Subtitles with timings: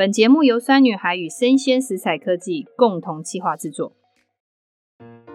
[0.00, 3.92] 本节目由酸女孩与生鲜食材科技共同企划制作。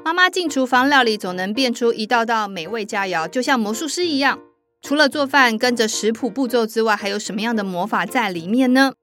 [0.04, 4.40] 妈妈进厨房料理，总能变出一道道美味佳肴，就像魔术师一样。
[4.82, 8.94] 除了做饭跟着食谱步骤之外，还有什么样的魔法在里面呢？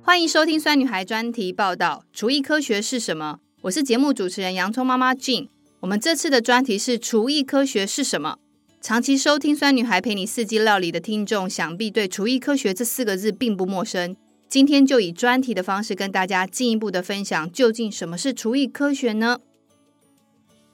[0.00, 3.40] 欢迎收听酸女孩专题报道：厨艺科学是什么？
[3.62, 5.48] 我是节目主持人洋葱妈妈 Jing。
[5.80, 8.38] 我们这次的专题是厨艺科学是什么？
[8.80, 14.14] 长期收听酸女孩陪你四季料理的听众，想必对厨艺科学这四个字并不陌生。
[14.48, 19.40] 今天就以专题的方式跟大家进一步的分享，究竟什么是厨艺科学呢？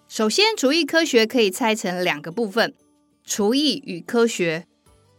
[0.07, 2.73] 首先，厨艺科学可以拆成两个部分：
[3.25, 4.67] 厨艺与科学。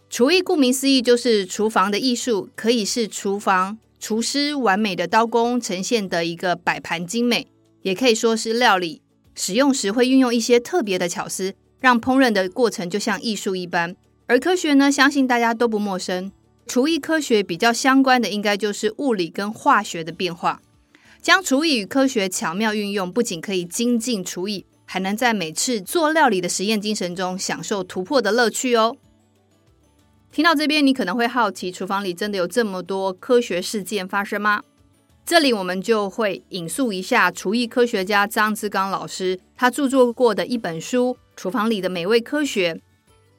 [0.10, 7.48] 厨艺顾名思义就是厨房的艺术，可以是厨房厨师完美的刀工呈现的一个摆盘精美，
[7.82, 9.02] 也可以说是料理
[9.34, 13.94] 使用时会运用一些特别的巧思，让烹饪的过程就像艺术一般。
[14.28, 16.32] 而科学呢，相信大家都不陌生。
[16.68, 20.62] 厨艺科学比较相关的，应该就是物理跟化学的变化。
[21.22, 28.98] 将厨艺与科学巧妙运用，不仅可以精进厨艺，还能在每次做料理的实验精神中享受突破的乐趣哦。
[30.32, 34.62] 听到这边，你可能会好奇，厨房里真的有这么多科学事件发生吗？
[35.26, 42.76] 这里我们就会引述一下厨艺科学家张志刚老师他著作过的一本书《厨房里的美味科学》，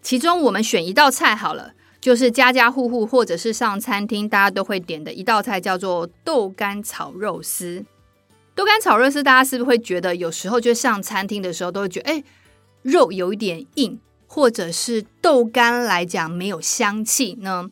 [0.03, 1.75] 其中我们选一道菜好了。
[2.07, 7.85] 就是家家户户或者是上餐厅，大家都会点的一道菜，叫做豆干炒肉丝。
[8.55, 12.23] 豆干炒肉丝，大家是不是会觉得有时候就上餐厅的时候都会觉得，哎，
[12.83, 13.98] 肉有一点硬，
[14.29, 17.71] 或者是豆干来讲没有香气呢？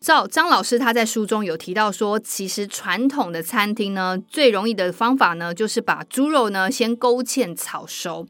[0.00, 8.26] 照张老师他在书中有提到说，其实传统的餐厅呢，最容易的方法呢，就是把猪肉呢先勾芡炒熟，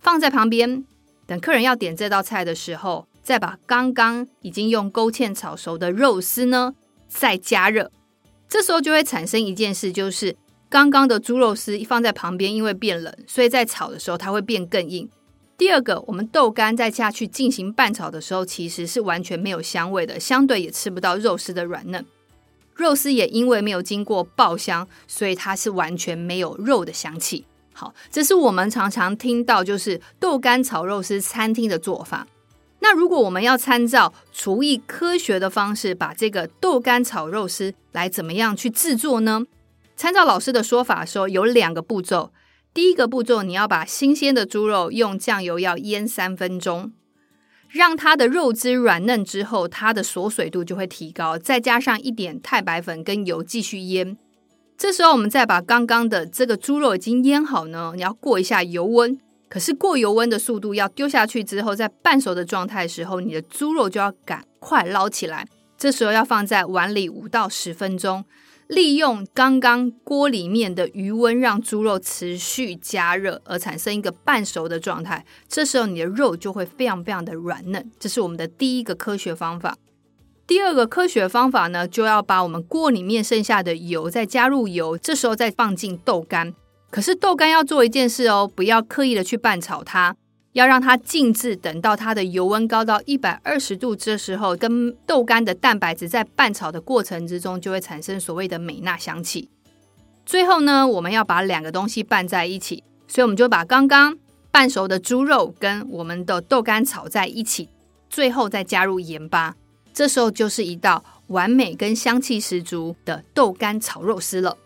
[0.00, 0.82] 放在旁边，
[1.26, 3.06] 等客人要点这道菜的时候。
[3.28, 6.72] 再把刚刚已经用勾芡炒熟的肉丝呢，
[7.08, 7.92] 再加热，
[8.48, 10.34] 这时候就会产生一件事，就是
[10.70, 15.06] 刚刚的猪肉丝一放在旁边，因为变冷，所以在炒的时候它会变更硬。
[15.58, 22.02] 第二个，我们豆干再下去进行拌炒的时候，其实是完全没有香味的，相对也吃不到肉丝的软嫩。
[22.76, 27.44] 肉丝也因为没有经过爆香，所以它是完全没有肉的香气。
[27.74, 32.26] 好，这是我们常常听到就是豆干炒肉丝餐厅的做法。
[32.80, 39.44] 那如果我们要参照厨艺科学的方式，把这个豆干炒肉丝来怎么样去制作呢？
[39.96, 42.32] 参照老师的说法说，有两个步骤。
[42.72, 46.92] 第一个步骤，你要把新鲜的猪肉用酱油要腌三分钟，
[47.68, 51.36] 让它的肉汁软嫩之后，它的锁水度就会提高。
[51.36, 54.16] 再加上一点太白粉跟油继续腌。
[54.76, 59.18] 这时候我们再把刚刚的这个猪肉已经腌好呢，你要过一下油温。
[59.48, 65.46] 可是过油温的速度要丢下去之后，在半熟的状态时候，你的猪肉就要赶快捞起来。
[65.76, 68.24] 这时候要放在碗里五到十分钟，
[68.66, 75.24] 利用刚刚锅里面的余温，让猪肉持续加热，而产生一个半熟的状态。
[75.48, 77.90] 这时候你的肉就会非常非常的软嫩。
[77.98, 79.76] 这是我们的第一个科学方法。
[80.46, 86.54] 第二个科学方法呢，就要把我们锅里面剩下的油再加入油，这时候再放进豆干。
[86.90, 90.16] 可是豆干要做一件事哦，不要刻意的去拌炒它，
[90.52, 99.50] 要让它静置，等到它的油温高到一百二十度，这时候跟豆干的蛋白质在拌炒的过程之中，就会产生所谓的美纳香气。
[100.24, 104.16] 最后呢，我们要把两个东西拌在一起，所以我们就把刚刚
[104.50, 107.68] 拌熟的猪肉跟我们的豆干炒在一起，
[108.08, 109.54] 最后再加入盐巴，
[109.92, 114.56] 这时候就是一道完美跟香气十足的豆干炒肉丝了。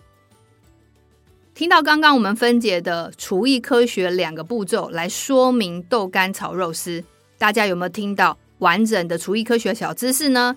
[1.55, 7.05] 听到刚刚我们分解的厨艺科学两个步骤来说明豆干炒肉丝，
[7.37, 10.57] 大家有没有听到完整的厨艺科学小知识呢？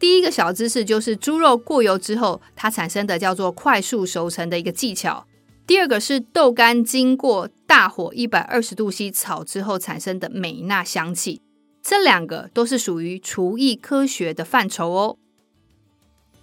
[0.00, 5.24] 第一个小知识就是猪肉过油之后，它产生的叫做快速熟成的一个技巧。
[5.64, 11.40] 第二个是豆干经过大火一百二十度 C 炒之后产生的美纳香气，
[11.80, 15.16] 这两个都是属于厨艺科学的范畴哦。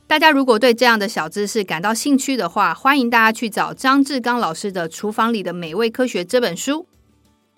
[0.10, 6.88] 大家如果对这样的小知识感到兴趣的话，欢迎大家去找张志刚老师的《厨房里的美味科学》这本书。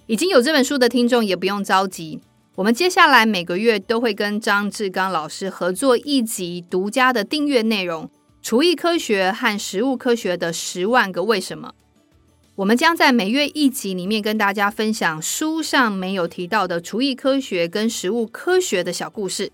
[0.05, 2.19] 已经有这本书的听众也不用着急，
[2.55, 8.09] 我们接下来每个月都会跟张志刚老师合作一集独家的订阅内容——
[8.43, 11.71] 厨艺科学和食物科学的十万个为什么。
[12.55, 19.53] 我们将在每月一集里面跟大家分享书上没有提到的厨艺科学跟食物科学的小故事。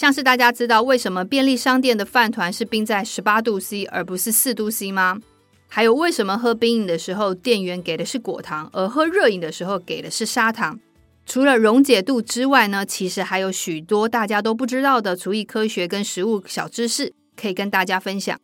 [0.00, 5.20] 像是大家知道为什么便利商店的饭团是冰在十八度 C 而不是四度 C 吗？
[5.68, 10.80] 还有为什么喝冰饮的时候店员给的是果糖，而喝热饮的时候给的是砂糖？
[11.26, 18.40] 除了溶解度之外呢，其实还有许多大家都不知道的厨艺科学跟食物小知识可以跟大家分享。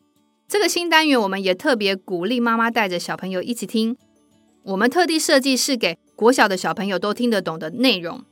[0.47, 3.97] 这个新单元，我们也特别鼓励妈妈带着小朋友一起听。
[4.65, 8.23] 我们特地设计是给国小的小朋友都听得懂的内容。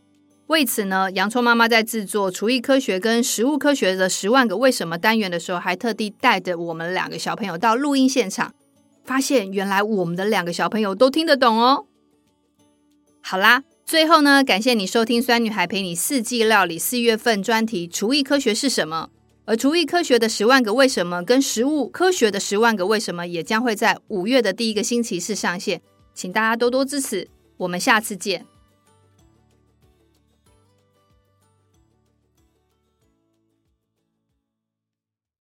[0.49, 8.53] 为此呢，洋葱妈妈在制作厨艺科学跟食物科学的十万个为什么单元的时候，还特地带着我们两个小朋友到录音现场，
[9.05, 11.87] 发现原来我们的两个小朋友都听得懂哦。
[13.23, 19.09] 好啦，最后呢，感谢你收听酸女孩陪你四季料理四月份专题厨艺科学是什么。
[19.47, 25.81] 而厨艺科学的十万个为什么跟食物科学的十万个为什么也将会在五月的第一个星期四上线，
[26.15, 28.47] 请大家多多支持，我们下次见。